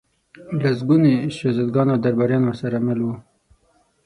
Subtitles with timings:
[0.61, 3.17] لسګوني شهزادګان او درباریان ورسره مل ول.